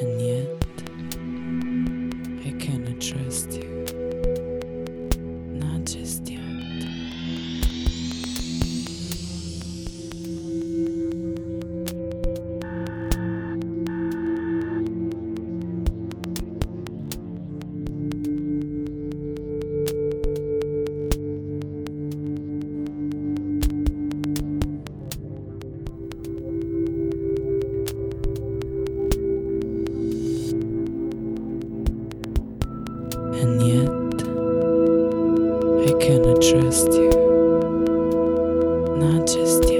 [0.00, 0.59] 很黏。
[36.50, 37.10] trust you,
[38.98, 39.79] not just you.